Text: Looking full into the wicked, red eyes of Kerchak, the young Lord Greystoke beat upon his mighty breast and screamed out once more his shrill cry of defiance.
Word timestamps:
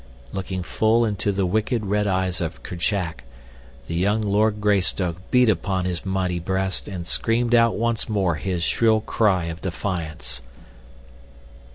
Looking 0.33 0.63
full 0.63 1.05
into 1.05 1.31
the 1.31 1.45
wicked, 1.45 1.85
red 1.85 2.07
eyes 2.07 2.41
of 2.41 2.63
Kerchak, 2.63 3.23
the 3.85 3.93
young 3.93 4.23
Lord 4.23 4.59
Greystoke 4.59 5.17
beat 5.29 5.47
upon 5.47 5.85
his 5.85 6.03
mighty 6.03 6.39
breast 6.39 6.87
and 6.87 7.05
screamed 7.05 7.53
out 7.53 7.75
once 7.75 8.09
more 8.09 8.33
his 8.33 8.63
shrill 8.63 9.01
cry 9.01 9.43
of 9.45 9.61
defiance. 9.61 10.41